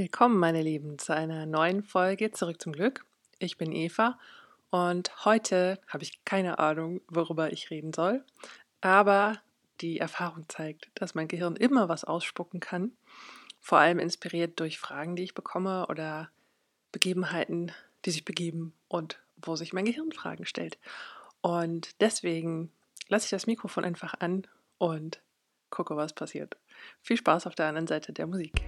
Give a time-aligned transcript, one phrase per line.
[0.00, 3.04] Willkommen, meine Lieben, zu einer neuen Folge Zurück zum Glück.
[3.38, 4.18] Ich bin Eva
[4.70, 8.24] und heute habe ich keine Ahnung, worüber ich reden soll,
[8.80, 9.42] aber
[9.82, 12.92] die Erfahrung zeigt, dass mein Gehirn immer was ausspucken kann,
[13.60, 16.30] vor allem inspiriert durch Fragen, die ich bekomme oder
[16.92, 17.70] Begebenheiten,
[18.06, 20.78] die sich begeben und wo sich mein Gehirn Fragen stellt.
[21.42, 22.72] Und deswegen
[23.08, 24.46] lasse ich das Mikrofon einfach an
[24.78, 25.20] und
[25.68, 26.56] gucke, was passiert.
[27.02, 28.62] Viel Spaß auf der anderen Seite der Musik.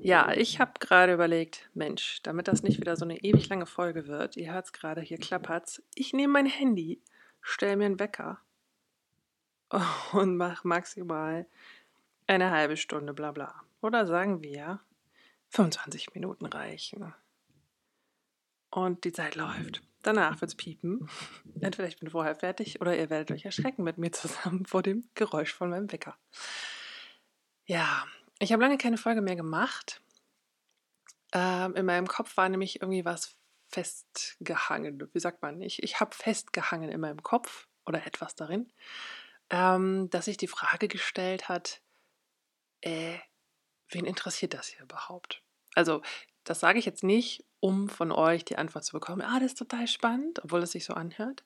[0.00, 4.06] Ja, ich habe gerade überlegt, Mensch, damit das nicht wieder so eine ewig lange Folge
[4.06, 7.02] wird, ihr hört es gerade, hier klappert's, ich nehme mein Handy,
[7.42, 8.40] stelle mir einen Wecker
[10.12, 11.46] und mache maximal
[12.26, 13.62] eine halbe Stunde, bla bla.
[13.82, 14.80] Oder sagen wir,
[15.50, 17.14] 25 Minuten reichen.
[18.70, 19.82] Und die Zeit läuft.
[20.02, 21.08] Danach wird es piepen.
[21.60, 25.08] Entweder ich bin vorher fertig oder ihr werdet euch erschrecken mit mir zusammen vor dem
[25.14, 26.16] Geräusch von meinem Wecker.
[27.66, 28.06] Ja,
[28.38, 30.00] ich habe lange keine Folge mehr gemacht.
[31.32, 33.36] Ähm, in meinem Kopf war nämlich irgendwie was
[33.68, 35.08] festgehangen.
[35.12, 35.60] Wie sagt man?
[35.60, 38.72] Ich, ich habe festgehangen in meinem Kopf oder etwas darin,
[39.50, 41.82] ähm, dass sich die Frage gestellt hat,
[42.80, 43.18] äh,
[43.90, 45.42] wen interessiert das hier überhaupt?
[45.74, 46.02] Also,
[46.44, 49.58] das sage ich jetzt nicht, um von euch die Antwort zu bekommen, ah, das ist
[49.58, 51.44] total spannend, obwohl es sich so anhört,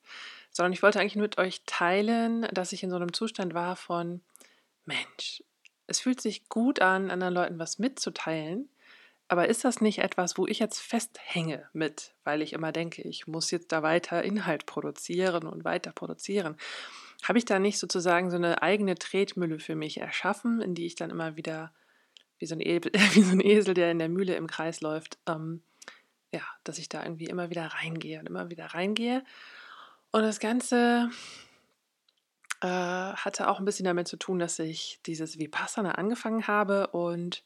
[0.50, 3.76] sondern ich wollte eigentlich nur mit euch teilen, dass ich in so einem Zustand war
[3.76, 4.20] von,
[4.84, 5.42] Mensch,
[5.86, 8.68] es fühlt sich gut an, anderen Leuten was mitzuteilen,
[9.28, 13.26] aber ist das nicht etwas, wo ich jetzt festhänge mit, weil ich immer denke, ich
[13.26, 16.56] muss jetzt da weiter Inhalt produzieren und weiter produzieren?
[17.22, 20.96] Habe ich da nicht sozusagen so eine eigene Tretmühle für mich erschaffen, in die ich
[20.96, 21.72] dann immer wieder
[22.38, 22.80] wie so ein, e
[23.14, 25.62] wie so ein Esel, der in der Mühle im Kreis läuft, ähm,
[26.32, 29.24] ja, dass ich da irgendwie immer wieder reingehe und immer wieder reingehe.
[30.10, 31.10] Und das Ganze
[32.60, 37.42] äh, hatte auch ein bisschen damit zu tun, dass ich dieses Vipassana angefangen habe und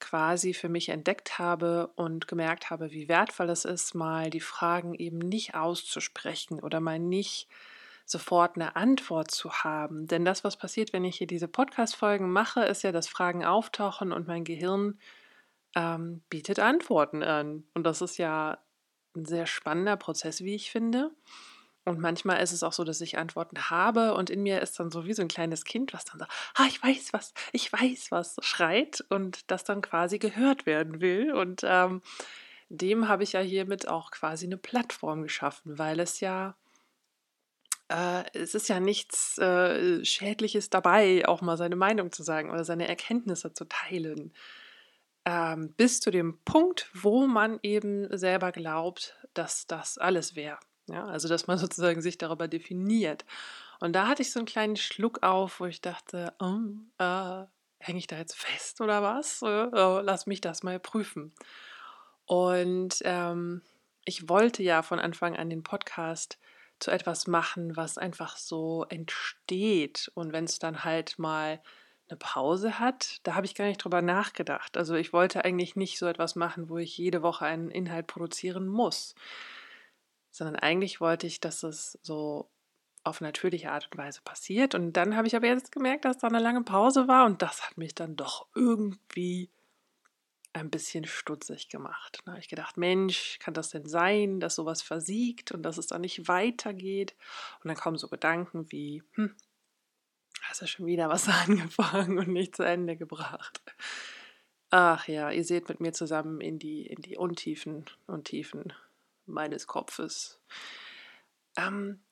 [0.00, 4.94] quasi für mich entdeckt habe und gemerkt habe, wie wertvoll es ist, mal die Fragen
[4.94, 7.48] eben nicht auszusprechen oder mal nicht
[8.04, 10.06] sofort eine Antwort zu haben.
[10.06, 14.12] Denn das, was passiert, wenn ich hier diese Podcast-Folgen mache, ist ja, dass Fragen auftauchen
[14.12, 14.98] und mein Gehirn
[15.74, 17.64] ähm, bietet Antworten an.
[17.74, 18.58] Und das ist ja
[19.16, 21.10] ein sehr spannender Prozess, wie ich finde.
[21.84, 24.90] Und manchmal ist es auch so, dass ich Antworten habe und in mir ist dann
[24.90, 28.10] so wie so ein kleines Kind, was dann sagt, ah, ich weiß was, ich weiß
[28.10, 31.32] was, schreit und das dann quasi gehört werden will.
[31.34, 32.00] Und ähm,
[32.70, 36.56] dem habe ich ja hiermit auch quasi eine Plattform geschaffen, weil es ja
[37.88, 42.64] äh, es ist ja nichts äh, Schädliches dabei, auch mal seine Meinung zu sagen oder
[42.64, 44.32] seine Erkenntnisse zu teilen.
[45.24, 50.58] Ähm, bis zu dem Punkt, wo man eben selber glaubt, dass das alles wäre.
[50.86, 53.24] Ja, also dass man sozusagen sich darüber definiert.
[53.80, 56.58] Und da hatte ich so einen kleinen Schluck auf, wo ich dachte, oh,
[56.98, 57.44] äh,
[57.78, 59.42] hänge ich da jetzt fest oder was?
[59.42, 61.32] Oh, lass mich das mal prüfen.
[62.26, 63.62] Und ähm,
[64.04, 66.38] ich wollte ja von Anfang an den Podcast
[66.78, 70.10] zu etwas machen, was einfach so entsteht.
[70.14, 71.62] Und wenn es dann halt mal
[72.08, 74.76] eine Pause hat, da habe ich gar nicht drüber nachgedacht.
[74.76, 78.66] Also ich wollte eigentlich nicht so etwas machen, wo ich jede Woche einen Inhalt produzieren
[78.66, 79.14] muss,
[80.30, 82.48] sondern eigentlich wollte ich, dass es so
[83.04, 84.74] auf natürliche Art und Weise passiert.
[84.74, 87.62] Und dann habe ich aber jetzt gemerkt, dass da eine lange Pause war und das
[87.62, 89.50] hat mich dann doch irgendwie
[90.54, 92.20] ein bisschen stutzig gemacht.
[92.24, 95.88] Da habe ich gedacht, Mensch, kann das denn sein, dass sowas versiegt und dass es
[95.88, 97.14] dann nicht weitergeht?
[97.62, 99.34] Und dann kommen so Gedanken wie, hm,
[100.54, 103.60] hast du schon wieder was angefangen und nicht zu Ende gebracht.
[104.70, 108.72] Ach ja, ihr seht mit mir zusammen in die, in die Untiefen und Tiefen
[109.26, 110.40] meines Kopfes.
[111.56, 112.02] Ähm,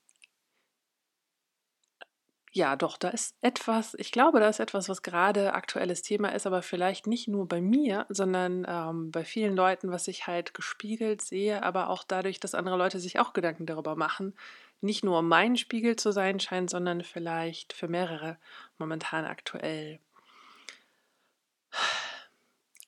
[2.53, 6.47] ja, doch, da ist etwas, ich glaube, da ist etwas, was gerade aktuelles Thema ist,
[6.47, 11.23] aber vielleicht nicht nur bei mir, sondern ähm, bei vielen Leuten, was ich halt gespiegelt
[11.23, 14.35] sehe, aber auch dadurch, dass andere Leute sich auch Gedanken darüber machen,
[14.83, 18.39] nicht nur mein Spiegel zu sein scheint, sondern vielleicht für mehrere
[18.79, 20.01] momentan aktuell.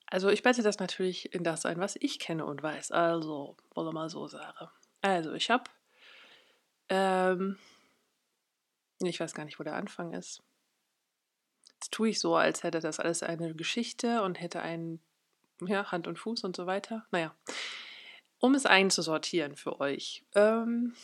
[0.06, 2.92] Also ich bette das natürlich in das ein, was ich kenne und weiß.
[2.92, 4.68] Also, wollen wir mal so sagen.
[5.00, 5.64] Also, ich habe
[6.88, 7.56] ähm,
[9.02, 10.42] ich weiß gar nicht, wo der Anfang ist.
[11.74, 15.00] Jetzt tue ich so, als hätte das alles eine Geschichte und hätte einen
[15.60, 17.06] ja, Hand und Fuß und so weiter.
[17.10, 17.34] Naja,
[18.38, 20.24] um es einzusortieren für euch.
[20.34, 20.94] Ähm,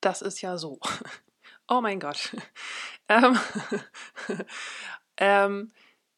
[0.00, 0.78] das ist ja so.
[1.70, 2.34] Oh mein Gott.
[3.10, 3.38] ähm,
[5.18, 5.70] ähm,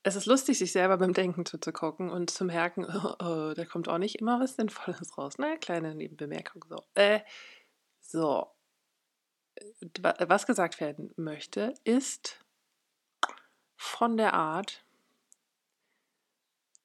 [0.05, 3.89] es ist lustig, sich selber beim Denken zuzugucken und zu merken, oh, oh, da kommt
[3.89, 5.35] auch nicht immer was Sinnvolles raus.
[5.39, 6.85] Na, kleine Nebenbemerkung so.
[6.95, 7.21] Äh,
[8.01, 8.47] So,
[10.29, 12.45] was gesagt werden möchte, ist
[13.77, 14.85] von der Art,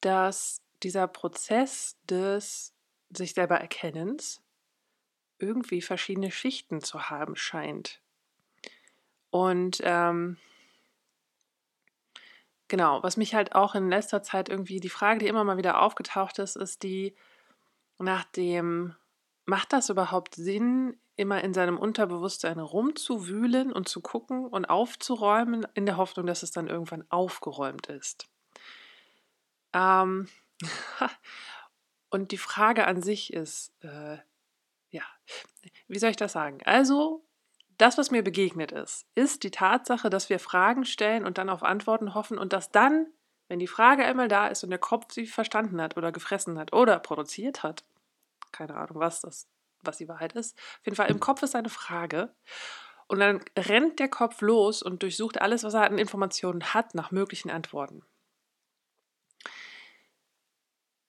[0.02, 2.74] dass dieser Prozess des
[3.10, 4.42] sich selber Erkennens
[5.40, 8.02] irgendwie verschiedene Schichten zu haben scheint.
[9.30, 10.38] Und ähm,
[12.68, 15.82] genau, was mich halt auch in letzter Zeit irgendwie, die Frage, die immer mal wieder
[15.82, 17.16] aufgetaucht ist, ist die
[17.98, 18.96] nach dem,
[19.46, 25.86] macht das überhaupt Sinn, immer in seinem Unterbewusstsein rumzuwühlen und zu gucken und aufzuräumen, in
[25.86, 28.28] der Hoffnung, dass es dann irgendwann aufgeräumt ist.
[29.74, 30.28] Ähm,
[32.10, 34.18] und die Frage an sich ist, äh,
[34.96, 35.04] ja,
[35.88, 36.60] wie soll ich das sagen?
[36.64, 37.26] Also,
[37.78, 41.64] das, was mir begegnet ist, ist die Tatsache, dass wir Fragen stellen und dann auf
[41.64, 43.08] Antworten hoffen und dass dann,
[43.50, 46.72] wenn die Frage einmal da ist und der Kopf sie verstanden hat oder gefressen hat
[46.72, 47.84] oder produziert hat,
[48.54, 49.48] keine Ahnung, was das,
[49.82, 52.34] was die Wahrheit ist, auf jeden Fall im Kopf ist eine Frage
[53.08, 57.12] und dann rennt der Kopf los und durchsucht alles, was er an Informationen hat, nach
[57.12, 58.04] möglichen Antworten.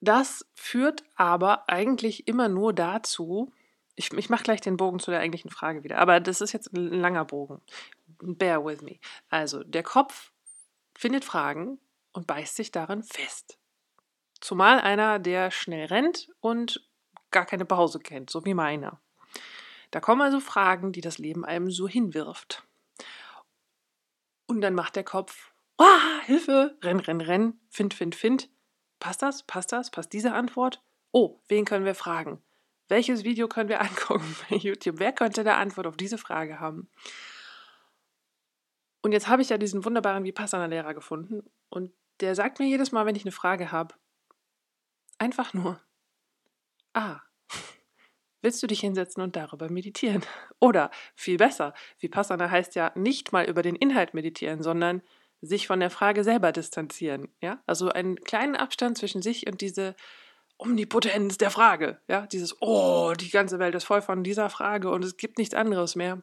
[0.01, 3.53] Das führt aber eigentlich immer nur dazu,
[3.97, 6.73] ich, ich mache gleich den Bogen zu der eigentlichen Frage wieder, aber das ist jetzt
[6.73, 7.61] ein langer Bogen.
[8.21, 8.99] Bear with me.
[9.31, 10.33] Also, der Kopf
[10.95, 11.79] findet Fragen
[12.13, 13.59] und beißt sich darin fest.
[14.41, 16.87] Zumal einer, der schnell rennt und
[17.31, 19.01] gar keine Pause kennt, so wie meiner.
[19.91, 22.65] Da kommen also Fragen, die das Leben einem so hinwirft.
[24.47, 28.49] Und dann macht der Kopf, ah, Hilfe, renn, renn, renn, find, find, find.
[29.01, 29.43] Passt das?
[29.43, 29.91] Passt das?
[29.91, 30.83] Passt diese Antwort?
[31.13, 32.43] Oh, wen können wir fragen?
[32.89, 34.99] Welches Video können wir angucken bei YouTube?
[34.99, 36.89] Wer könnte eine Antwort auf diese Frage haben?
[39.03, 43.07] Und jetzt habe ich ja diesen wunderbaren Vipassana-Lehrer gefunden und der sagt mir jedes Mal,
[43.07, 43.95] wenn ich eine Frage habe,
[45.19, 45.81] einfach nur,
[46.93, 47.21] ah,
[48.43, 50.23] willst du dich hinsetzen und darüber meditieren?
[50.61, 55.03] Oder viel besser, Vipassana heißt ja nicht mal über den Inhalt meditieren, sondern
[55.41, 57.29] sich von der Frage selber distanzieren.
[57.41, 57.63] Ja?
[57.67, 59.95] Also einen kleinen Abstand zwischen sich und diese
[60.59, 62.01] Omnipotenz der Frage.
[62.09, 62.27] Ja?
[62.27, 65.97] Dieses, oh, die ganze Welt ist voll von dieser Frage und es gibt nichts anderes
[65.97, 66.23] mehr.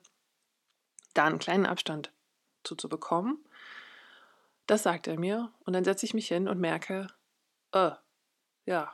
[1.14, 2.12] Da einen kleinen Abstand
[2.64, 3.38] zuzubekommen,
[4.66, 5.52] das sagt er mir.
[5.66, 7.08] Und dann setze ich mich hin und merke,
[7.72, 7.92] äh,
[8.66, 8.92] ja,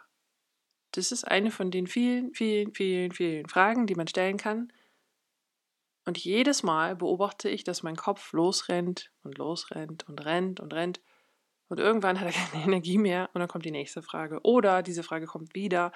[0.91, 4.73] das ist eine von den vielen, vielen, vielen, vielen Fragen, die man stellen kann,
[6.09, 11.01] und jedes Mal beobachte ich, dass mein Kopf losrennt und losrennt und rennt und rennt.
[11.69, 14.39] Und irgendwann hat er keine Energie mehr und dann kommt die nächste Frage.
[14.43, 15.91] Oder diese Frage kommt wieder,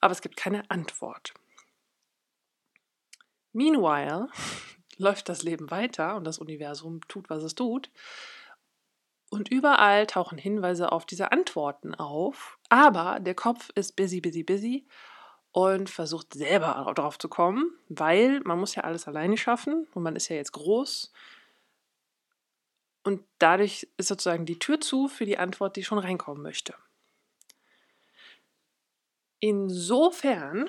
[0.00, 1.34] aber es gibt keine Antwort.
[3.52, 4.28] Meanwhile
[4.98, 7.90] läuft das Leben weiter und das Universum tut, was es tut.
[9.28, 12.58] Und überall tauchen Hinweise auf diese Antworten auf.
[12.68, 14.86] Aber der Kopf ist busy, busy, busy
[15.50, 20.14] und versucht selber drauf zu kommen, weil man muss ja alles alleine schaffen und man
[20.14, 21.12] ist ja jetzt groß.
[23.06, 26.74] Und dadurch ist sozusagen die Tür zu für die Antwort, die schon reinkommen möchte.
[29.38, 30.68] Insofern,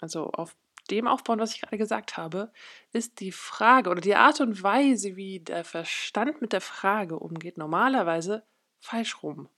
[0.00, 0.56] also auf
[0.88, 2.50] dem aufbauen, was ich gerade gesagt habe,
[2.94, 7.58] ist die Frage oder die Art und Weise, wie der Verstand mit der Frage umgeht,
[7.58, 8.42] normalerweise
[8.78, 9.50] falsch rum,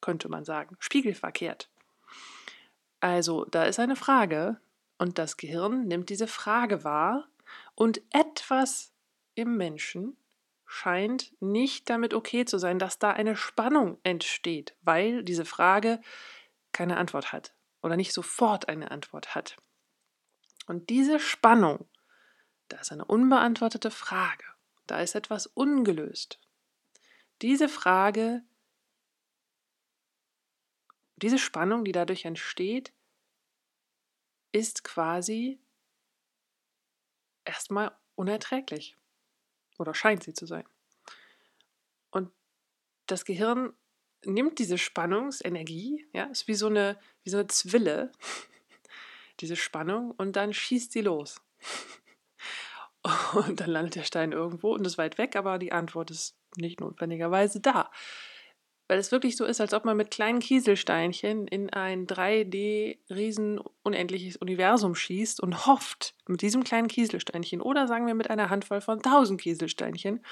[0.00, 1.68] könnte man sagen, spiegelverkehrt.
[3.00, 4.60] Also, da ist eine Frage
[4.96, 7.26] und das Gehirn nimmt diese Frage wahr
[7.74, 8.92] und etwas
[9.34, 10.16] im Menschen
[10.68, 16.00] scheint nicht damit okay zu sein, dass da eine Spannung entsteht, weil diese Frage
[16.72, 19.56] keine Antwort hat oder nicht sofort eine Antwort hat.
[20.66, 21.88] Und diese Spannung,
[22.68, 24.44] da ist eine unbeantwortete Frage,
[24.86, 26.38] da ist etwas ungelöst.
[27.40, 28.42] Diese Frage
[31.22, 32.92] diese Spannung, die dadurch entsteht,
[34.52, 35.60] ist quasi
[37.44, 38.96] erstmal unerträglich
[39.78, 40.64] oder scheint sie zu sein.
[42.10, 42.30] Und
[43.06, 43.72] das Gehirn
[44.24, 48.12] nimmt diese Spannungsenergie, ja, ist wie so eine, wie so eine Zwille,
[49.40, 51.40] diese Spannung, und dann schießt sie los.
[53.32, 56.80] Und dann landet der Stein irgendwo und ist weit weg, aber die Antwort ist nicht
[56.80, 57.90] notwendigerweise da
[58.88, 64.36] weil es wirklich so ist, als ob man mit kleinen Kieselsteinchen in ein 3D-riesen unendliches
[64.36, 68.96] Universum schießt und hofft, mit diesem kleinen Kieselsteinchen oder sagen wir mit einer Handvoll von
[68.96, 70.24] 1000 Kieselsteinchen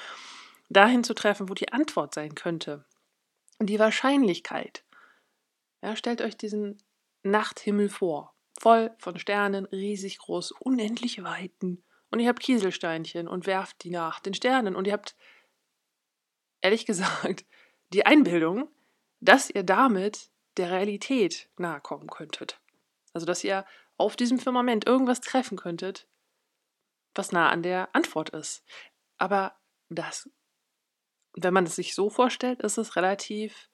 [0.69, 2.83] dahin zu treffen, wo die Antwort sein könnte.
[3.59, 4.83] Und die Wahrscheinlichkeit.
[5.83, 6.79] Ja, stellt euch diesen
[7.21, 11.83] Nachthimmel vor, voll von Sternen, riesig groß, unendliche Weiten.
[12.09, 15.15] Und ihr habt Kieselsteinchen und werft die nach den Sternen und ihr habt,
[16.61, 17.45] ehrlich gesagt,
[17.93, 18.69] die Einbildung,
[19.19, 22.59] dass ihr damit der Realität nahe kommen könntet.
[23.13, 23.65] Also dass ihr
[23.97, 26.07] auf diesem Firmament irgendwas treffen könntet,
[27.15, 28.63] was nah an der Antwort ist.
[29.17, 29.55] Aber
[29.89, 30.29] das,
[31.33, 33.69] wenn man es sich so vorstellt, ist es relativ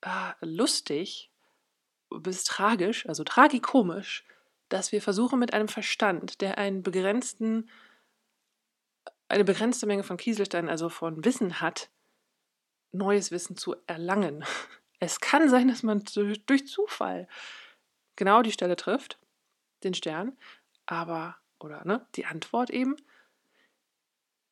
[0.00, 1.30] äh, lustig
[2.10, 4.24] bis tragisch, also tragikomisch,
[4.68, 7.70] dass wir versuchen mit einem Verstand, der einen begrenzten,
[9.28, 11.90] eine begrenzte Menge von Kieselsteinen, also von Wissen hat,
[12.92, 14.44] neues Wissen zu erlangen.
[15.04, 17.26] Es kann sein, dass man durch Zufall
[18.14, 19.18] genau die Stelle trifft,
[19.82, 20.38] den Stern,
[20.86, 22.94] aber, oder ne, die Antwort eben.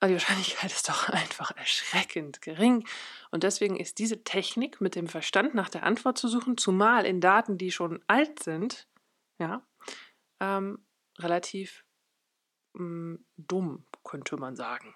[0.00, 2.84] Aber die Wahrscheinlichkeit ist doch einfach erschreckend gering.
[3.30, 7.20] Und deswegen ist diese Technik mit dem Verstand nach der Antwort zu suchen, zumal in
[7.20, 8.88] Daten, die schon alt sind,
[9.38, 9.64] ja,
[10.40, 10.84] ähm,
[11.18, 11.84] relativ
[12.72, 14.94] mh, mm, dumm, könnte man sagen.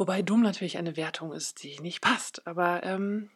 [0.00, 2.46] Wobei dumm natürlich eine Wertung ist, die nicht passt.
[2.46, 3.28] Aber ähm,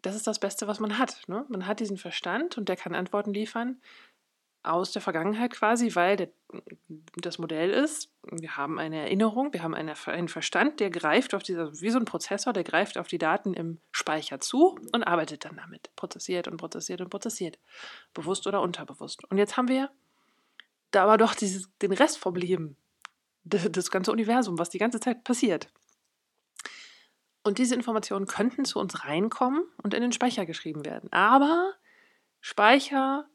[0.00, 1.20] das ist das Beste, was man hat.
[1.28, 1.44] Ne?
[1.50, 3.82] Man hat diesen Verstand und der kann Antworten liefern
[4.62, 6.30] aus der Vergangenheit quasi, weil der,
[7.16, 11.42] das Modell ist, wir haben eine Erinnerung, wir haben eine, einen Verstand, der greift auf
[11.42, 15.44] diese, wie so ein Prozessor, der greift auf die Daten im Speicher zu und arbeitet
[15.44, 15.94] dann damit.
[15.96, 17.58] Prozessiert und prozessiert und prozessiert.
[18.14, 19.22] Bewusst oder unterbewusst.
[19.30, 19.90] Und jetzt haben wir
[20.92, 22.74] da aber doch dieses, den Rest vom Leben,
[23.44, 25.68] das, das ganze Universum, was die ganze Zeit passiert.
[27.46, 31.12] Und diese Informationen könnten zu uns reinkommen und in den Speicher geschrieben werden.
[31.12, 31.74] Aber
[32.40, 33.28] Speicher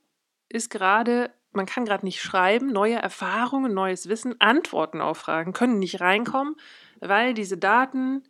[0.49, 5.79] ist gerade, man kann gerade nicht schreiben, neue Erfahrungen, neues Wissen, Antworten auf Fragen können
[5.79, 6.57] nicht reinkommen,
[6.99, 8.27] weil diese Daten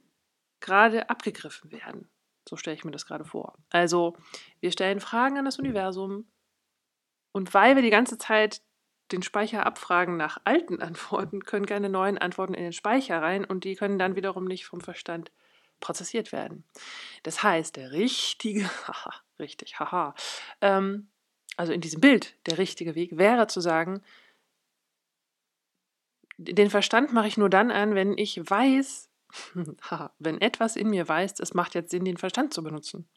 [0.59, 2.07] gerade abgegriffen werden.
[2.47, 3.57] So stelle ich mir das gerade vor.
[3.71, 4.15] Also
[4.59, 6.27] wir stellen Fragen an das Universum
[7.31, 8.61] und weil wir die ganze Zeit
[9.11, 13.63] den Speicher abfragen nach alten Antworten, können keine neuen Antworten in den Speicher rein und
[13.63, 15.31] die können dann wiederum nicht vom Verstand
[15.81, 16.63] prozessiert werden.
[17.23, 20.15] Das heißt, der richtige, haha, richtig, haha,
[20.61, 21.09] ähm,
[21.57, 24.01] also in diesem Bild, der richtige Weg wäre zu sagen,
[26.37, 29.09] den Verstand mache ich nur dann an, wenn ich weiß,
[30.19, 33.07] wenn etwas in mir weiß, es macht jetzt Sinn, den Verstand zu benutzen.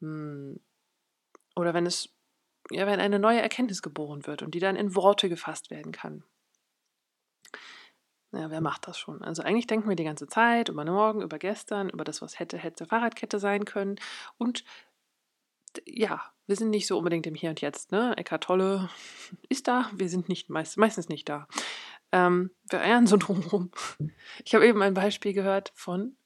[0.00, 0.60] Hm.
[1.56, 2.10] Oder wenn es,
[2.70, 6.24] ja, wenn eine neue Erkenntnis geboren wird und die dann in Worte gefasst werden kann.
[8.34, 9.22] Ja, wer macht das schon?
[9.22, 12.58] Also eigentlich denken wir die ganze Zeit über morgen, über gestern, über das, was hätte,
[12.58, 13.96] hätte Fahrradkette sein können.
[14.38, 14.64] Und
[15.86, 17.92] ja, wir sind nicht so unbedingt im Hier und Jetzt.
[17.92, 18.16] Ne?
[18.16, 18.88] Eckart Tolle
[19.48, 21.46] ist da, wir sind nicht meist, meistens nicht da.
[22.12, 23.70] Ähm, wir eiern so drumherum.
[24.44, 26.16] Ich habe eben ein Beispiel gehört von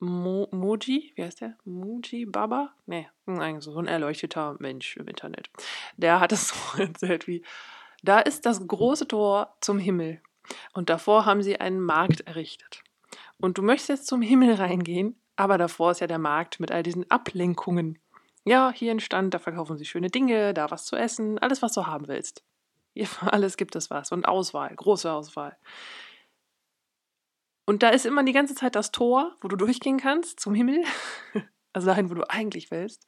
[0.00, 1.56] Mo Moji, wie heißt der?
[1.64, 2.74] Moji Baba?
[2.84, 5.50] Nee, eigentlich so ein erleuchteter Mensch im Internet.
[5.96, 7.44] Der hat es so erzählt wie,
[8.02, 10.20] da ist das große Tor zum Himmel.
[10.72, 12.82] Und davor haben sie einen Markt errichtet.
[13.38, 16.82] Und du möchtest jetzt zum Himmel reingehen, aber davor ist ja der Markt mit all
[16.82, 17.98] diesen Ablenkungen.
[18.44, 21.72] Ja, hier ein Stand, da verkaufen sie schöne Dinge, da was zu essen, alles, was
[21.72, 22.44] du haben willst.
[22.92, 25.56] Hier, alles gibt es was und Auswahl, große Auswahl.
[27.66, 30.84] Und da ist immer die ganze Zeit das Tor, wo du durchgehen kannst zum Himmel,
[31.72, 33.06] also dahin, wo du eigentlich willst.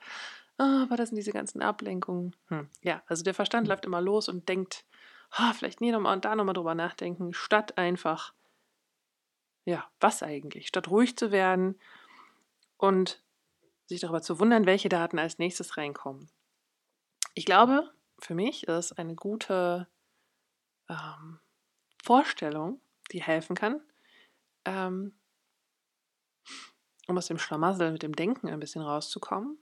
[0.58, 2.34] Aber das sind diese ganzen Ablenkungen.
[2.48, 2.68] Hm.
[2.80, 4.86] Ja, also der Verstand läuft immer los und denkt,
[5.30, 8.34] ah, vielleicht nie nochmal und da nochmal drüber nachdenken, statt einfach,
[9.64, 10.68] ja, was eigentlich?
[10.68, 11.78] Statt ruhig zu werden
[12.76, 13.22] und
[13.86, 16.30] sich darüber zu wundern, welche Daten als nächstes reinkommen.
[17.34, 19.88] Ich glaube, für mich ist eine gute
[20.88, 21.38] ähm,
[22.02, 22.80] Vorstellung,
[23.12, 23.80] die helfen kann,
[24.64, 25.14] ähm,
[27.06, 29.58] um aus dem Schlamassel mit dem Denken ein bisschen rauszukommen.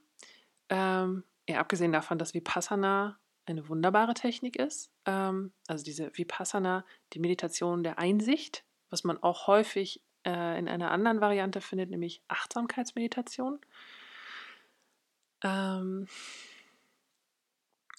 [0.69, 4.91] Ähm, ja, abgesehen davon, dass Vipassana eine wunderbare Technik ist.
[5.05, 10.91] Ähm, also diese Vipassana, die Meditation der Einsicht, was man auch häufig äh, in einer
[10.91, 13.59] anderen Variante findet, nämlich Achtsamkeitsmeditation.
[15.43, 16.07] Ähm,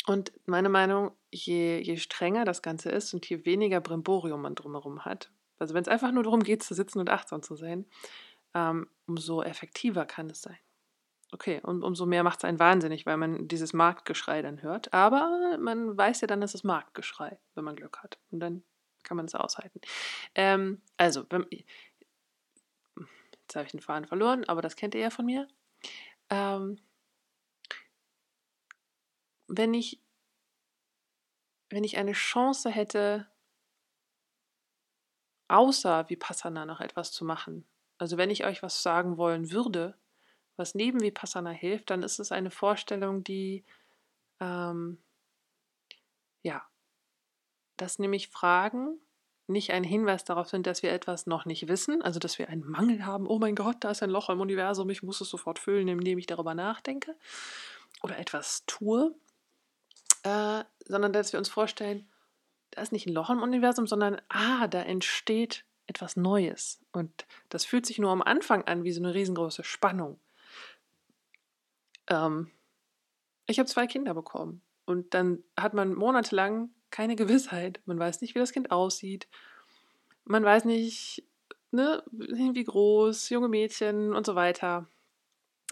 [0.07, 5.05] und meine Meinung, je, je strenger das Ganze ist und je weniger Brimborium man drumherum
[5.05, 7.87] hat, also wenn es einfach nur darum geht, zu sitzen und achtsam zu sein,
[8.55, 10.59] ähm, umso effektiver kann es sein.
[11.33, 14.93] Okay, und umso mehr macht es einen wahnsinnig, weil man dieses Marktgeschrei dann hört.
[14.95, 18.19] Aber man weiß ja dann, dass es Marktgeschrei, wenn man Glück hat.
[18.31, 18.63] Und dann
[19.03, 19.81] kann man es aushalten.
[20.35, 21.67] Ähm, also, wenn, jetzt
[23.55, 25.49] habe ich den Faden verloren, aber das kennt ihr ja von mir.
[26.31, 26.79] Ähm,
[29.49, 30.01] wenn ich,
[31.71, 33.29] wenn ich eine Chance hätte,
[35.49, 37.67] außer Vipassana noch etwas zu machen,
[37.99, 39.97] also wenn ich euch was sagen wollen würde,
[40.57, 43.65] was neben Vipassana hilft, dann ist es eine Vorstellung, die,
[44.41, 44.99] ähm,
[46.43, 46.67] ja,
[47.77, 48.99] dass nämlich Fragen
[49.49, 52.69] nicht ein Hinweis darauf sind, dass wir etwas noch nicht wissen, also dass wir einen
[52.69, 55.59] Mangel haben, oh mein Gott, da ist ein Loch im Universum, ich muss es sofort
[55.59, 57.15] füllen, indem ich darüber nachdenke
[58.03, 59.15] oder etwas tue,
[60.25, 62.09] äh, sondern dass wir uns vorstellen,
[62.73, 66.81] da ist nicht ein Loch im Universum, sondern ah, da entsteht etwas Neues.
[66.93, 70.19] Und das fühlt sich nur am Anfang an wie so eine riesengroße Spannung.
[72.09, 72.51] Ähm,
[73.47, 77.81] ich habe zwei Kinder bekommen und dann hat man monatelang keine Gewissheit.
[77.87, 79.29] Man weiß nicht, wie das Kind aussieht.
[80.25, 81.25] Man weiß nicht,
[81.71, 84.89] ne, wie groß, junge Mädchen und so weiter.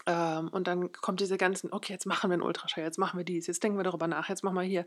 [0.07, 3.25] Ähm, und dann kommt diese ganzen, okay, jetzt machen wir einen Ultraschall, jetzt machen wir
[3.25, 4.85] dies, jetzt denken wir darüber nach, jetzt machen wir hier.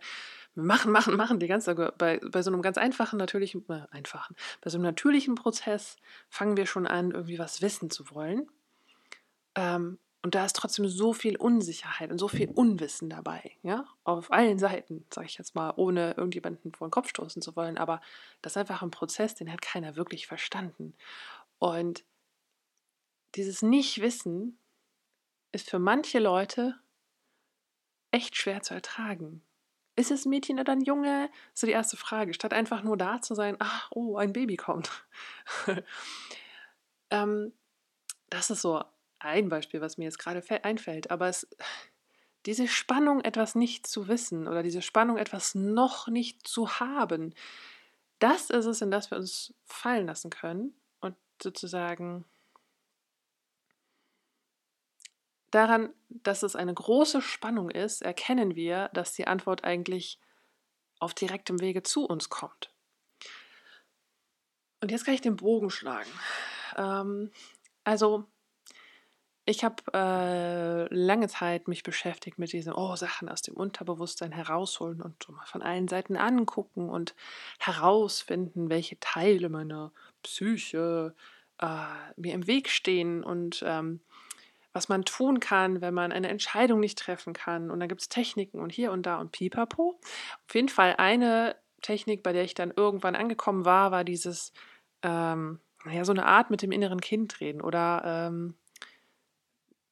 [0.54, 4.70] machen, machen, machen, die ganze bei, bei so einem ganz einfachen, natürlichen, äh, einfachen, bei
[4.70, 5.96] so einem natürlichen Prozess
[6.28, 8.48] fangen wir schon an, irgendwie was wissen zu wollen.
[9.56, 14.32] Ähm, und da ist trotzdem so viel Unsicherheit und so viel Unwissen dabei, ja, auf
[14.32, 17.78] allen Seiten, sage ich jetzt mal, ohne irgendjemanden vor den Kopf stoßen zu wollen.
[17.78, 18.00] Aber
[18.42, 20.94] das ist einfach ein Prozess, den hat keiner wirklich verstanden.
[21.58, 22.04] Und
[23.36, 24.58] dieses Nichtwissen
[25.52, 26.74] ist für manche Leute
[28.10, 29.42] echt schwer zu ertragen.
[29.94, 31.30] Ist es ein Mädchen oder ein Junge?
[31.54, 32.34] So die erste Frage.
[32.34, 34.90] Statt einfach nur da zu sein, ach, oh, ein Baby kommt.
[37.10, 37.52] ähm,
[38.30, 38.82] das ist so
[39.18, 41.10] ein Beispiel, was mir jetzt gerade einfällt.
[41.10, 41.48] Aber es,
[42.46, 47.34] diese Spannung, etwas nicht zu wissen oder diese Spannung, etwas noch nicht zu haben,
[48.18, 52.24] das ist es, in das wir uns fallen lassen können und sozusagen
[55.50, 60.20] Daran, dass es eine große Spannung ist, erkennen wir, dass die Antwort eigentlich
[60.98, 62.70] auf direktem Wege zu uns kommt.
[64.80, 66.10] Und jetzt kann ich den Bogen schlagen.
[66.76, 67.32] Ähm,
[67.82, 68.26] also,
[69.48, 75.00] ich habe äh, lange Zeit mich beschäftigt mit diesen oh, Sachen aus dem Unterbewusstsein herausholen
[75.00, 77.14] und von allen Seiten angucken und
[77.58, 79.90] herausfinden, welche Teile meiner
[80.22, 81.14] Psyche
[81.60, 81.66] äh,
[82.16, 84.00] mir im Weg stehen und ähm,
[84.74, 87.70] was man tun kann, wenn man eine Entscheidung nicht treffen kann.
[87.70, 89.98] Und da gibt es Techniken und hier und da und pipapo.
[90.46, 94.52] Auf jeden Fall eine Technik, bei der ich dann irgendwann angekommen war, war dieses,
[95.02, 98.54] ähm, naja, so eine Art mit dem inneren Kind reden oder ähm,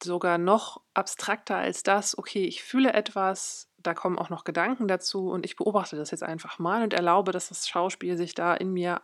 [0.02, 5.30] sogar noch abstrakter als das, okay, ich fühle etwas, da kommen auch noch Gedanken dazu
[5.30, 8.72] und ich beobachte das jetzt einfach mal und erlaube, dass das Schauspiel sich da in
[8.72, 9.00] mir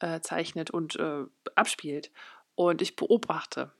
[0.00, 2.10] abzeichnet äh, und äh, abspielt.
[2.54, 3.72] Und ich beobachte.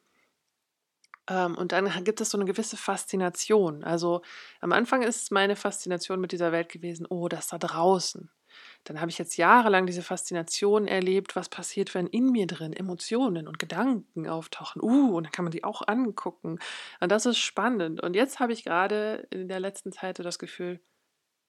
[1.28, 3.84] Ähm, und dann gibt es so eine gewisse Faszination.
[3.84, 4.22] Also
[4.60, 8.30] am Anfang ist meine Faszination mit dieser Welt gewesen, oh, das da draußen.
[8.84, 13.46] Dann habe ich jetzt jahrelang diese Faszination erlebt, was passiert, wenn in mir drin Emotionen
[13.46, 14.80] und Gedanken auftauchen.
[14.82, 16.58] Uh, und dann kann man die auch angucken.
[17.00, 18.02] Und das ist spannend.
[18.02, 20.80] Und jetzt habe ich gerade in der letzten Zeit das Gefühl,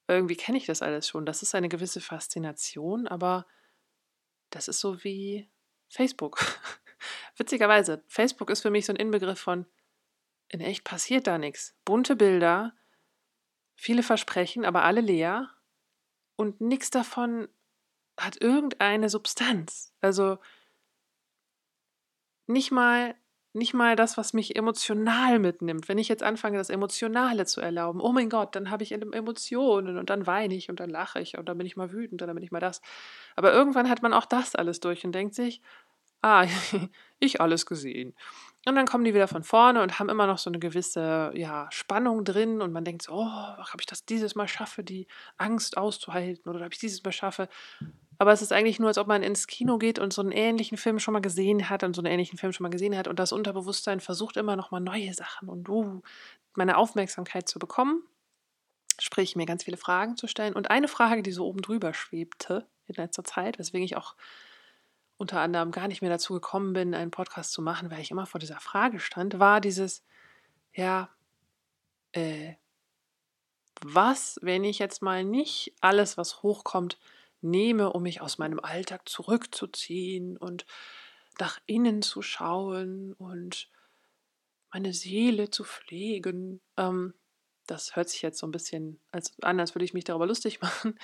[0.06, 1.24] irgendwie kenne ich das alles schon.
[1.24, 3.46] Das ist eine gewisse Faszination, aber
[4.50, 5.48] das ist so wie
[5.88, 6.44] Facebook.
[7.36, 9.66] Witzigerweise, Facebook ist für mich so ein Inbegriff von,
[10.48, 11.74] in echt passiert da nichts.
[11.84, 12.74] Bunte Bilder,
[13.76, 15.50] viele Versprechen, aber alle leer
[16.40, 17.48] und nichts davon
[18.18, 19.92] hat irgendeine Substanz.
[20.00, 20.38] Also
[22.46, 23.14] nicht mal
[23.52, 25.88] nicht mal das, was mich emotional mitnimmt.
[25.88, 29.98] Wenn ich jetzt anfange, das Emotionale zu erlauben, oh mein Gott, dann habe ich Emotionen
[29.98, 32.28] und dann weine ich und dann lache ich und dann bin ich mal wütend und
[32.28, 32.80] dann bin ich mal das.
[33.36, 35.60] Aber irgendwann hat man auch das alles durch und denkt sich,
[36.22, 36.46] ah,
[37.18, 38.14] ich alles gesehen.
[38.66, 41.66] Und dann kommen die wieder von vorne und haben immer noch so eine gewisse ja,
[41.70, 45.06] Spannung drin und man denkt so, oh, ob ich das dieses Mal schaffe, die
[45.38, 47.48] Angst auszuhalten oder ob ich dieses Mal schaffe.
[48.18, 50.76] Aber es ist eigentlich nur, als ob man ins Kino geht und so einen ähnlichen
[50.76, 53.18] Film schon mal gesehen hat und so einen ähnlichen Film schon mal gesehen hat und
[53.18, 56.02] das Unterbewusstsein versucht immer noch mal neue Sachen und uh,
[56.54, 58.02] meine Aufmerksamkeit zu bekommen.
[58.98, 60.52] Sprich, mir ganz viele Fragen zu stellen.
[60.52, 64.16] Und eine Frage, die so oben drüber schwebte in letzter Zeit, weswegen ich auch
[65.20, 68.24] unter anderem gar nicht mehr dazu gekommen bin, einen Podcast zu machen, weil ich immer
[68.24, 70.02] vor dieser Frage stand, war dieses,
[70.72, 71.10] ja,
[72.12, 72.54] äh,
[73.82, 76.98] was, wenn ich jetzt mal nicht alles, was hochkommt,
[77.42, 80.64] nehme, um mich aus meinem Alltag zurückzuziehen und
[81.38, 83.68] nach innen zu schauen und
[84.72, 86.62] meine Seele zu pflegen.
[86.78, 87.12] Ähm,
[87.66, 88.98] das hört sich jetzt so ein bisschen
[89.42, 90.98] an, als würde ich mich darüber lustig machen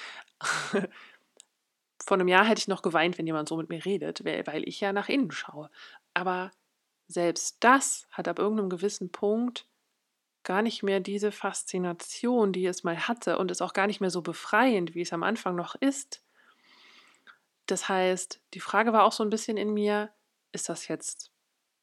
[2.06, 4.80] vor einem Jahr hätte ich noch geweint, wenn jemand so mit mir redet, weil ich
[4.80, 5.70] ja nach innen schaue.
[6.14, 6.52] Aber
[7.08, 9.66] selbst das hat ab irgendeinem gewissen Punkt
[10.44, 14.10] gar nicht mehr diese Faszination, die es mal hatte und ist auch gar nicht mehr
[14.10, 16.22] so befreiend, wie es am Anfang noch ist.
[17.66, 20.12] Das heißt, die Frage war auch so ein bisschen in mir,
[20.52, 21.32] ist das jetzt,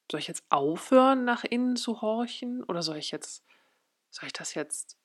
[0.09, 3.43] soll ich jetzt aufhören, nach innen zu horchen oder soll ich jetzt,
[4.09, 4.97] soll ich das jetzt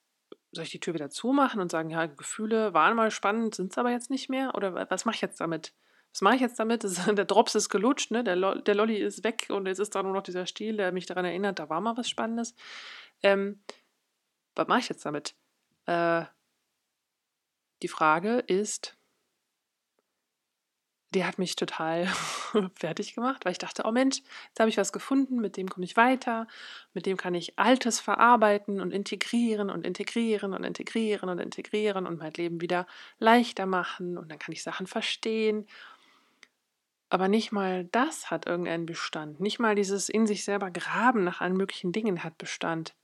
[0.53, 3.79] soll ich die Tür wieder zumachen und sagen, ja, Gefühle waren mal spannend, sind es
[3.79, 4.55] aber jetzt nicht mehr?
[4.55, 5.75] Oder was mache ich jetzt damit?
[6.13, 6.85] Was mache ich jetzt damit?
[6.85, 8.25] Das, der Drops ist gelutscht, ne?
[8.25, 10.93] der, Lo der Lolli ist weg und jetzt ist da nur noch dieser Stiel, der
[10.93, 12.55] mich daran erinnert, da war mal was Spannendes.
[13.23, 13.63] Ähm,
[14.55, 15.35] was mache ich jetzt damit?
[15.87, 16.25] Äh,
[17.83, 18.98] die Frage ist,
[21.15, 22.07] die hat mich total
[22.75, 24.19] fertig gemacht, weil ich dachte, oh Mensch,
[24.49, 26.47] jetzt habe ich was gefunden, mit dem komme ich weiter,
[26.93, 32.19] mit dem kann ich Altes verarbeiten und integrieren und integrieren und integrieren und integrieren und
[32.19, 32.87] mein Leben wieder
[33.19, 35.67] leichter machen und dann kann ich Sachen verstehen.
[37.11, 39.41] Aber nicht mal das hat irgendeinen Bestand.
[39.41, 42.95] Nicht mal dieses in sich selber Graben nach allen möglichen Dingen hat Bestand.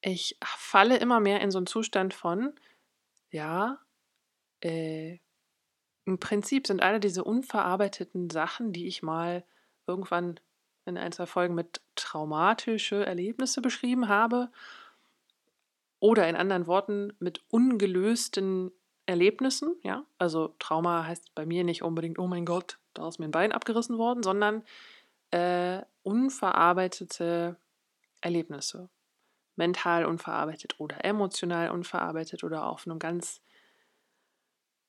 [0.00, 2.54] Ich falle immer mehr in so einen Zustand von,
[3.30, 3.78] ja,
[4.60, 5.18] äh,
[6.04, 9.44] im Prinzip sind alle diese unverarbeiteten Sachen, die ich mal
[9.86, 10.38] irgendwann
[10.86, 14.50] in ein, zwei Folgen mit traumatische Erlebnisse beschrieben habe,
[16.04, 18.70] oder in anderen Worten mit ungelösten
[19.06, 23.24] Erlebnissen, ja, also Trauma heißt bei mir nicht unbedingt, oh mein Gott, da ist mir
[23.24, 24.64] ein Bein abgerissen worden, sondern
[25.30, 27.56] äh, unverarbeitete
[28.20, 28.90] Erlebnisse.
[29.56, 33.40] Mental unverarbeitet oder emotional unverarbeitet oder auf einem ganz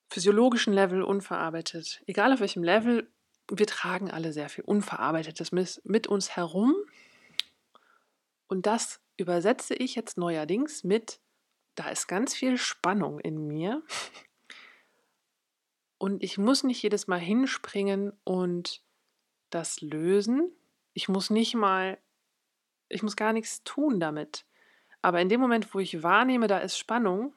[0.10, 2.02] physiologischen Level unverarbeitet.
[2.06, 3.10] Egal auf welchem Level,
[3.52, 6.76] wir tragen alle sehr viel Unverarbeitetes mit uns herum.
[8.48, 11.20] Und das übersetze ich jetzt neuerdings mit,
[11.76, 13.84] da ist ganz viel Spannung in mir.
[15.98, 18.82] Und ich muss nicht jedes Mal hinspringen und
[19.50, 20.52] das lösen.
[20.94, 21.98] Ich muss nicht mal,
[22.90, 24.46] ich muss gar nichts tun damit.
[25.02, 27.34] Aber in dem Moment, wo ich wahrnehme, da ist Spannung,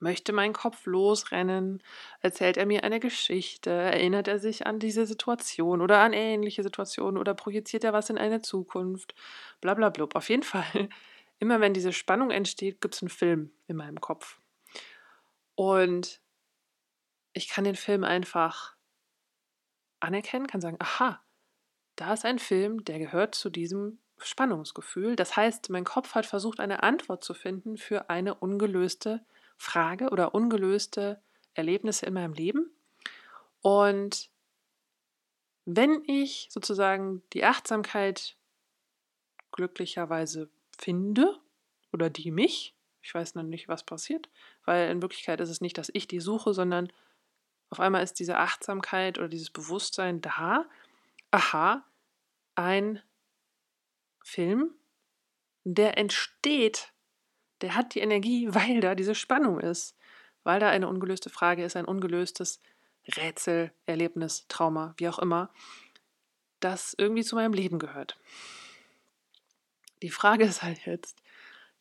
[0.00, 1.82] Möchte mein Kopf losrennen?
[2.20, 3.70] Erzählt er mir eine Geschichte?
[3.70, 8.18] Erinnert er sich an diese Situation oder an ähnliche Situationen oder projiziert er was in
[8.18, 9.14] eine Zukunft?
[9.60, 10.08] Blablabla.
[10.14, 10.88] Auf jeden Fall,
[11.40, 14.38] immer wenn diese Spannung entsteht, gibt es einen Film in meinem Kopf.
[15.56, 16.20] Und
[17.32, 18.76] ich kann den Film einfach
[19.98, 21.20] anerkennen, kann sagen, aha,
[21.96, 25.16] da ist ein Film, der gehört zu diesem Spannungsgefühl.
[25.16, 29.24] Das heißt, mein Kopf hat versucht, eine Antwort zu finden für eine ungelöste
[29.58, 31.20] Frage oder ungelöste
[31.54, 32.70] Erlebnisse in meinem Leben.
[33.60, 34.30] Und
[35.64, 38.36] wenn ich sozusagen die Achtsamkeit
[39.52, 41.38] glücklicherweise finde
[41.92, 44.28] oder die mich, ich weiß noch nicht, was passiert,
[44.64, 46.92] weil in Wirklichkeit ist es nicht, dass ich die suche, sondern
[47.70, 50.66] auf einmal ist diese Achtsamkeit oder dieses Bewusstsein da.
[51.30, 51.84] Aha,
[52.54, 53.02] ein
[54.22, 54.74] Film,
[55.64, 56.92] der entsteht
[57.60, 59.96] der hat die Energie, weil da diese Spannung ist,
[60.44, 62.60] weil da eine ungelöste Frage ist, ein ungelöstes
[63.16, 65.50] Rätsel, Erlebnis, Trauma, wie auch immer,
[66.60, 68.18] das irgendwie zu meinem Leben gehört.
[70.02, 71.22] Die Frage ist halt jetzt,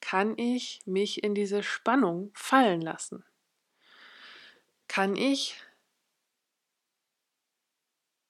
[0.01, 3.23] kann ich mich in diese Spannung fallen lassen?
[4.87, 5.55] Kann ich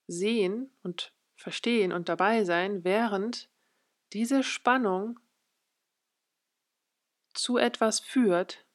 [0.06, 3.48] sehen und verstehen und dabei sein, während
[4.12, 5.20] diese Spannung
[7.38, 8.66] zu etwas führt,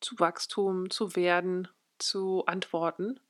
[0.00, 3.20] zu Wachstum, zu Werden, zu Antworten?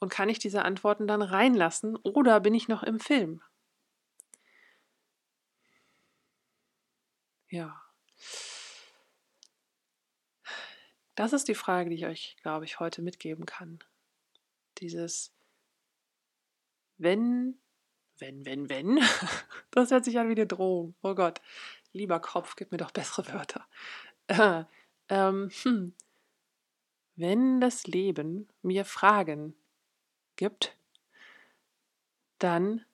[0.00, 3.42] Und kann ich diese Antworten dann reinlassen oder bin ich noch im Film?
[7.48, 7.82] Ja.
[11.14, 13.80] Das ist die Frage, die ich euch, glaube ich, heute mitgeben kann.
[14.78, 15.34] Dieses,
[16.96, 17.60] wenn
[18.20, 18.98] wenn, wenn, wenn.
[19.72, 20.94] Das hört sich an wie eine Drohung.
[21.02, 21.40] Oh Gott.
[21.92, 23.66] Lieber Kopf, gib mir doch bessere Wörter.
[24.26, 24.64] Äh,
[25.08, 25.94] ähm, hm.
[27.16, 29.54] Wenn das Leben mir Fragen
[30.36, 30.76] gibt,
[32.38, 32.84] dann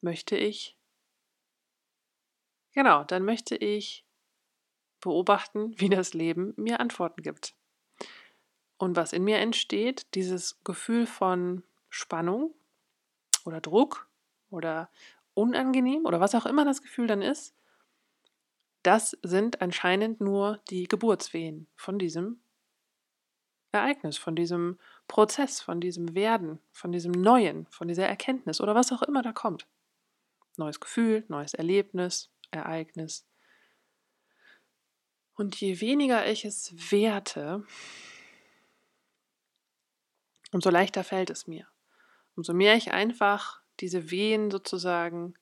[0.00, 0.76] möchte ich,
[2.72, 4.04] genau, dann möchte ich
[5.00, 7.54] beobachten, wie das Leben mir Antworten gibt.
[8.76, 12.54] Und was in mir entsteht, dieses Gefühl von Spannung
[13.44, 14.08] oder Druck
[14.50, 14.90] oder
[15.34, 17.54] unangenehm oder was auch immer das Gefühl dann ist,
[18.82, 22.40] das sind anscheinend nur die Geburtswehen von diesem
[23.72, 28.92] Ereignis, von diesem Prozess, von diesem Werden, von diesem Neuen, von dieser Erkenntnis oder was
[28.92, 29.66] auch immer da kommt.
[30.56, 33.26] Neues Gefühl, neues Erlebnis, Ereignis.
[35.34, 37.64] Und je weniger ich es werte,
[40.50, 41.68] umso leichter fällt es mir.
[42.34, 45.34] Umso mehr ich einfach diese Wehen sozusagen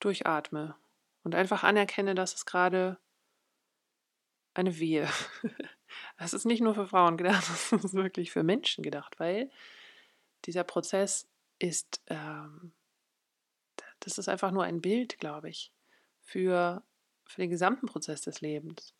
[0.00, 0.76] durchatme
[1.22, 2.98] und einfach anerkenne, dass es gerade
[4.54, 5.08] eine Wehe.
[6.16, 9.48] Es ist nicht nur für Frauen gedacht, es ist wirklich für Menschen gedacht, weil
[10.44, 11.28] dieser Prozess
[11.60, 12.72] ist, ähm,
[14.00, 15.72] das ist einfach nur ein Bild, glaube ich,
[16.20, 16.82] für,
[17.26, 18.92] für den gesamten Prozess des Lebens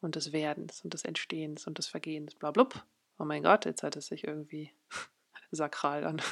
[0.00, 2.34] und des Werdens und des Entstehens und des Vergehens.
[2.34, 2.86] Blablub.
[3.18, 4.72] Oh mein Gott, jetzt hat es sich irgendwie
[5.50, 6.22] sakral an.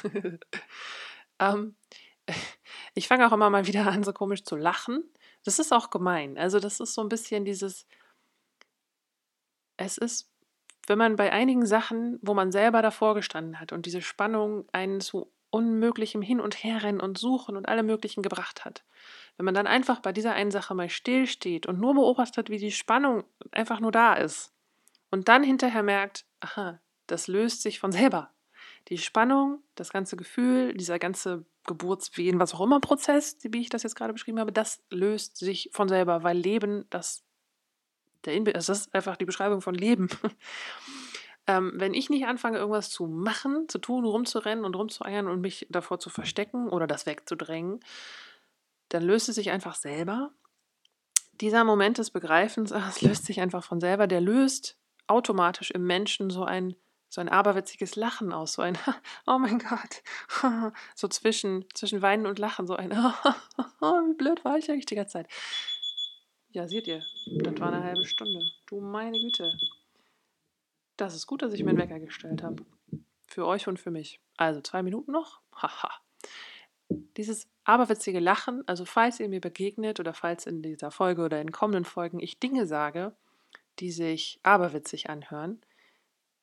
[1.39, 1.75] Ähm,
[2.93, 5.03] Ich fange auch immer mal wieder an, so komisch zu lachen.
[5.43, 6.37] Das ist auch gemein.
[6.37, 7.87] Also das ist so ein bisschen dieses,
[9.77, 10.29] es ist,
[10.87, 15.01] wenn man bei einigen Sachen, wo man selber davor gestanden hat und diese Spannung einen
[15.01, 18.83] zu unmöglichem Hin- und Herrennen und Suchen und allem Möglichen gebracht hat.
[19.37, 22.71] Wenn man dann einfach bei dieser einen Sache mal stillsteht und nur beobachtet, wie die
[22.71, 24.53] Spannung einfach nur da ist
[25.09, 28.31] und dann hinterher merkt, aha, das löst sich von selber.
[28.89, 33.83] Die Spannung, das ganze Gefühl, dieser ganze Geburtswehen, was auch immer Prozess, wie ich das
[33.83, 37.23] jetzt gerade beschrieben habe, das löst sich von selber, weil Leben, das,
[38.25, 40.09] der Inbe das ist einfach die Beschreibung von Leben.
[41.47, 45.67] ähm, wenn ich nicht anfange, irgendwas zu machen, zu tun, rumzurennen und rumzueiern und mich
[45.69, 47.81] davor zu verstecken oder das wegzudrängen,
[48.89, 50.31] dann löst es sich einfach selber.
[51.33, 56.29] Dieser Moment des Begreifens, es löst sich einfach von selber, der löst automatisch im Menschen
[56.29, 56.75] so ein
[57.09, 58.77] so ein aberwitziges Lachen aus, so ein
[59.25, 60.03] Oh mein Gott,
[60.95, 62.91] so zwischen, zwischen Weinen und Lachen, so ein
[63.81, 65.27] Wie blöd war ich eigentlich die ganze Zeit.
[66.51, 67.03] Ja, seht ihr,
[67.43, 68.39] das war eine halbe Stunde.
[68.67, 69.51] Du meine Güte.
[70.97, 72.65] Das ist gut, dass ich meinen Wecker gestellt habe.
[73.27, 74.19] Für euch und für mich.
[74.37, 75.41] Also zwei Minuten noch?
[75.55, 75.91] Haha.
[76.89, 81.51] Dieses aberwitzige Lachen, also falls ihr mir begegnet oder falls in dieser Folge oder in
[81.51, 83.15] kommenden Folgen ich Dinge sage,
[83.79, 85.61] die sich aberwitzig anhören,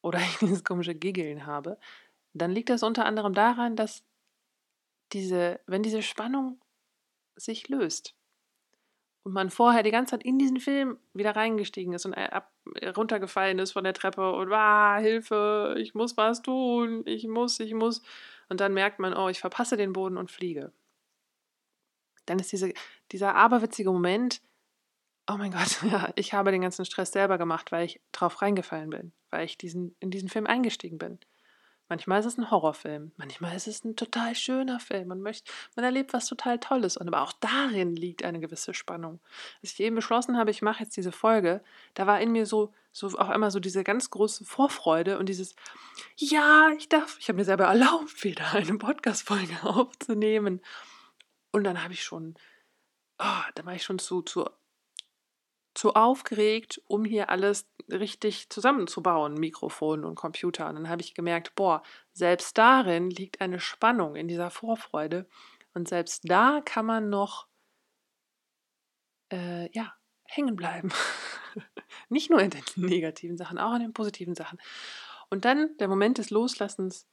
[0.06, 1.78] oder ich dieses komische Giggeln habe,
[2.32, 4.04] dann liegt das unter anderem daran, dass
[5.12, 6.60] diese, wenn diese Spannung
[7.36, 8.14] sich löst
[9.24, 12.52] und man vorher die ganze Zeit in diesen Film wieder reingestiegen ist und ab,
[12.96, 17.74] runtergefallen ist von der Treppe und ah, Hilfe, ich muss was tun, ich muss, ich
[17.74, 18.02] muss.
[18.48, 20.72] Und dann merkt man, oh, ich verpasse den Boden und fliege.
[22.26, 22.72] Dann ist diese,
[23.10, 24.40] dieser aberwitzige Moment,
[25.28, 28.90] oh mein Gott, ja, ich habe den ganzen Stress selber gemacht, weil ich drauf reingefallen
[28.90, 31.18] bin, weil ich diesen, in diesen Film eingestiegen bin.
[31.88, 35.06] Manchmal ist es ein Horrorfilm, manchmal ist es ein total schöner Film.
[35.06, 36.96] Man möchte, man erlebt was total Tolles.
[36.96, 39.20] Und aber auch darin liegt eine gewisse Spannung.
[39.62, 41.62] Als ich eben beschlossen habe, ich mache jetzt diese Folge,
[41.94, 45.54] da war in mir so, so auch immer so diese ganz große Vorfreude und dieses,
[46.16, 50.62] ja, ich darf, ich habe mir selber erlaubt, wieder eine Podcast-Folge aufzunehmen.
[51.52, 52.34] Und dann habe ich schon,
[53.20, 54.44] oh, da war ich schon zu, zu
[55.76, 60.68] zu aufgeregt, um hier alles richtig zusammenzubauen, Mikrofon und Computer.
[60.68, 65.28] Und dann habe ich gemerkt, boah, selbst darin liegt eine Spannung in dieser Vorfreude.
[65.74, 67.46] Und selbst da kann man noch,
[69.30, 70.90] äh, ja, hängen bleiben.
[72.08, 74.58] Nicht nur in den negativen Sachen, auch in den positiven Sachen.
[75.28, 77.06] Und dann der Moment des Loslassens,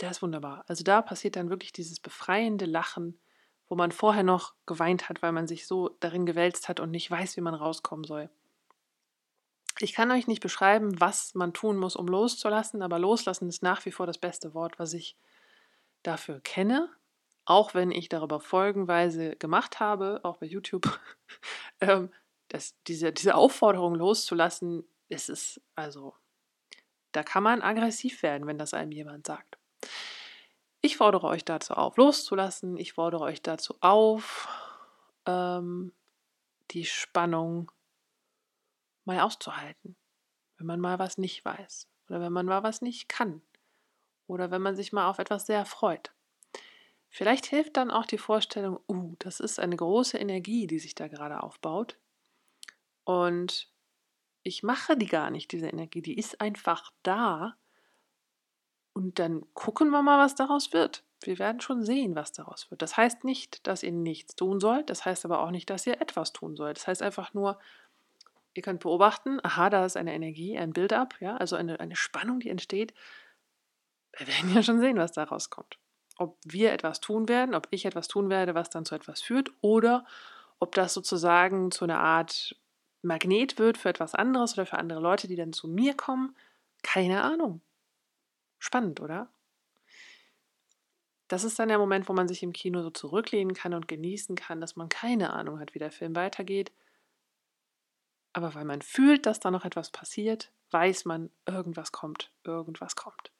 [0.00, 0.64] der ist wunderbar.
[0.66, 3.20] Also da passiert dann wirklich dieses befreiende Lachen
[3.68, 7.10] wo man vorher noch geweint hat, weil man sich so darin gewälzt hat und nicht
[7.10, 8.30] weiß, wie man rauskommen soll.
[9.80, 13.84] Ich kann euch nicht beschreiben, was man tun muss, um loszulassen, aber loslassen ist nach
[13.84, 15.16] wie vor das beste Wort, was ich
[16.02, 16.88] dafür kenne.
[17.44, 21.00] Auch wenn ich darüber folgenweise gemacht habe, auch bei YouTube,
[21.80, 22.10] ähm,
[22.48, 26.14] dass diese, diese Aufforderung loszulassen, ist es also,
[27.12, 29.58] da kann man aggressiv werden, wenn das einem jemand sagt.
[30.84, 32.76] Ich fordere euch dazu auf, loszulassen.
[32.76, 34.46] Ich fordere euch dazu auf,
[35.24, 35.94] ähm,
[36.72, 37.72] die Spannung
[39.06, 39.96] mal auszuhalten.
[40.58, 43.40] Wenn man mal was nicht weiß oder wenn man mal was nicht kann
[44.26, 46.12] oder wenn man sich mal auf etwas sehr freut.
[47.08, 51.08] Vielleicht hilft dann auch die Vorstellung, uh, das ist eine große Energie, die sich da
[51.08, 51.96] gerade aufbaut.
[53.04, 53.72] Und
[54.42, 57.56] ich mache die gar nicht, diese Energie, die ist einfach da
[58.94, 61.02] und dann gucken wir mal, was daraus wird.
[61.20, 62.80] Wir werden schon sehen, was daraus wird.
[62.80, 64.88] Das heißt nicht, dass ihr nichts tun sollt.
[64.88, 66.78] Das heißt aber auch nicht, dass ihr etwas tun sollt.
[66.78, 67.58] Das heißt einfach nur,
[68.54, 72.40] ihr könnt beobachten, aha, da ist eine Energie, ein Build-up, ja, also eine, eine Spannung,
[72.40, 72.94] die entsteht.
[74.16, 75.78] Wir werden ja schon sehen, was daraus kommt.
[76.16, 79.50] Ob wir etwas tun werden, ob ich etwas tun werde, was dann zu etwas führt,
[79.60, 80.06] oder
[80.60, 82.54] ob das sozusagen zu einer Art
[83.02, 86.36] Magnet wird für etwas anderes oder für andere Leute, die dann zu mir kommen.
[86.82, 87.60] Keine Ahnung.
[88.64, 89.28] Spannend, oder?
[91.28, 94.36] Das ist dann der Moment, wo man sich im Kino so zurücklehnen kann und genießen
[94.36, 96.72] kann, dass man keine Ahnung hat, wie der Film weitergeht.
[98.32, 103.32] Aber weil man fühlt, dass da noch etwas passiert, weiß man, irgendwas kommt, irgendwas kommt.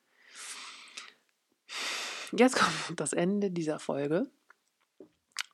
[2.32, 4.30] Jetzt kommt das Ende dieser Folge.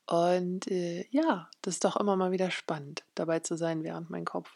[0.07, 4.25] Und äh, ja, das ist doch immer mal wieder spannend, dabei zu sein, während mein
[4.25, 4.51] Kopf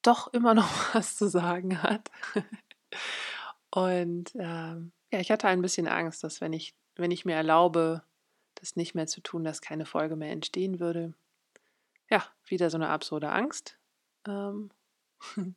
[0.00, 2.10] doch immer noch was zu sagen hat.
[3.70, 8.02] Und ähm, ja, ich hatte ein bisschen Angst, dass wenn ich, wenn ich mir erlaube,
[8.56, 11.14] das nicht mehr zu tun, dass keine Folge mehr entstehen würde.
[12.10, 13.78] Ja, wieder so eine absurde Angst.
[14.26, 14.70] Ähm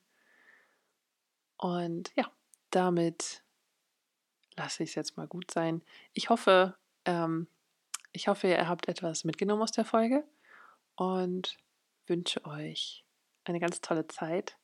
[1.58, 2.32] und ja,
[2.70, 3.44] damit
[4.56, 5.82] lasse ich es jetzt mal gut sein.
[6.14, 7.48] Ich hoffe, Ähm,
[8.14, 10.24] ich hoffe, ihr habt etwas mitgenommen aus der Folge
[10.96, 11.58] und
[12.06, 13.04] wünsche euch
[13.44, 14.58] eine ganz tolle Zeit.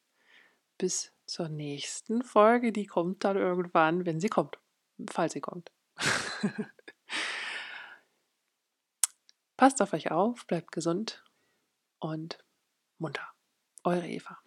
[0.77, 2.71] Bis zur nächsten Folge.
[2.71, 4.59] Die kommt dann irgendwann, wenn sie kommt.
[5.09, 5.71] Falls sie kommt.
[9.57, 11.23] Passt auf euch auf, bleibt gesund
[11.99, 12.43] und
[12.97, 13.27] munter.
[13.83, 14.39] Eure Eva.